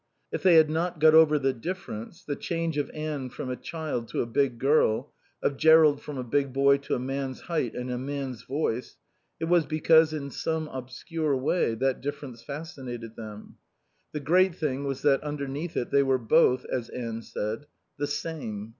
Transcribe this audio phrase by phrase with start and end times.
[0.31, 4.07] If they had not got over the "difference," the change of Anne from a child
[4.07, 7.91] to a big girl, of Jerrold from a big boy to a man's height and
[7.91, 8.97] a man's voice,
[9.39, 13.57] it was because, in some obscure way, that difference fascinated them.
[14.11, 17.67] The great thing was that underneath it they were both, as Anne said,
[17.99, 18.69] "the same."